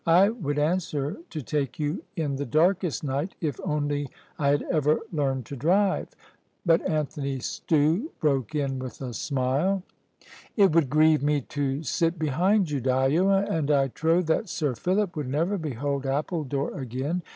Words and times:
I 0.07 0.29
would 0.29 0.57
answer 0.57 1.17
to 1.29 1.43
take 1.43 1.77
you 1.77 2.03
in 2.15 2.37
the 2.37 2.45
darkest 2.47 3.03
night, 3.03 3.35
if 3.39 3.59
only 3.63 4.09
I 4.39 4.47
had 4.47 4.63
ever 4.63 5.01
learned 5.11 5.45
to 5.45 5.55
drive," 5.55 6.07
But 6.65 6.81
Anthony 6.89 7.37
Stew 7.37 8.09
broke 8.19 8.55
in 8.55 8.79
with 8.79 8.99
a 9.01 9.13
smile, 9.13 9.83
"It 10.57 10.71
would 10.71 10.89
grieve 10.89 11.21
me 11.21 11.41
to 11.41 11.83
sit 11.83 12.17
behind 12.17 12.71
you, 12.71 12.81
Dyo, 12.81 13.29
and 13.29 13.69
I 13.69 13.89
trow 13.89 14.23
that 14.23 14.49
Sir 14.49 14.73
Philip 14.73 15.15
would 15.15 15.27
never 15.29 15.59
behold 15.59 16.07
Appledore 16.07 16.73
again. 16.73 17.21